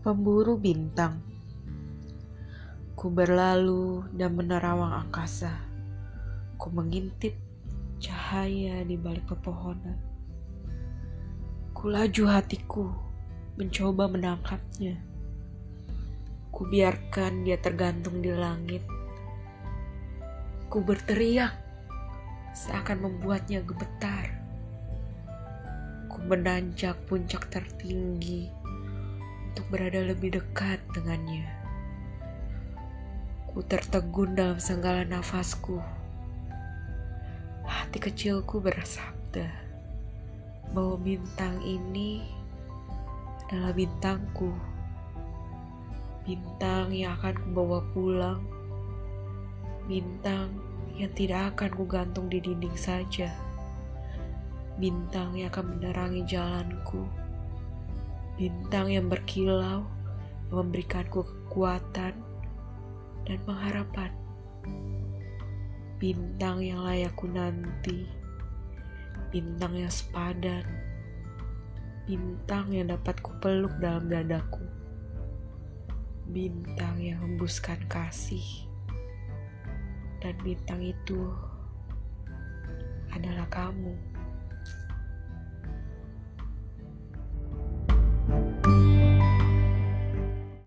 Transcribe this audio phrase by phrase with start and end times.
[0.00, 1.20] pemburu bintang.
[2.96, 5.52] Ku berlalu dan menerawang angkasa.
[6.56, 7.36] Ku mengintip
[8.00, 10.00] cahaya di balik pepohonan.
[11.76, 12.88] Ku laju hatiku
[13.60, 14.96] mencoba menangkapnya.
[16.48, 18.80] Ku biarkan dia tergantung di langit.
[20.72, 21.52] Ku berteriak
[22.56, 24.32] seakan membuatnya gemetar.
[26.08, 28.59] Ku menanjak puncak tertinggi
[29.50, 31.42] untuk berada lebih dekat dengannya.
[33.50, 35.82] Ku tertegun dalam senggala nafasku.
[37.66, 39.50] Hati kecilku bersabda
[40.70, 42.22] bahwa bintang ini
[43.50, 44.54] adalah bintangku.
[46.22, 48.46] Bintang yang akan kubawa pulang.
[49.90, 50.54] Bintang
[50.94, 53.34] yang tidak akan kugantung di dinding saja.
[54.78, 57.02] Bintang yang akan menerangi jalanku
[58.40, 59.84] bintang yang berkilau
[60.48, 62.16] memberikanku kekuatan
[63.28, 64.08] dan pengharapan.
[66.00, 68.08] Bintang yang layakku nanti,
[69.28, 70.64] bintang yang sepadan,
[72.08, 74.64] bintang yang dapat kupeluk dalam dadaku,
[76.32, 78.64] bintang yang hembuskan kasih,
[80.24, 81.28] dan bintang itu
[83.12, 84.09] adalah kamu.